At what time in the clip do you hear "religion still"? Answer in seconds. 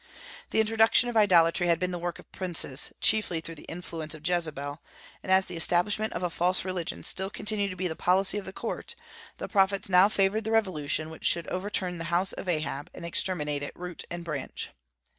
6.65-7.29